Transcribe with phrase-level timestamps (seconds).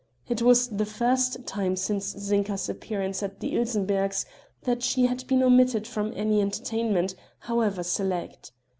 [0.27, 4.25] It was the first time since Zinka's appearance at the Ilsenberghs'
[4.63, 8.51] that she had been omitted from any entertainment, however select.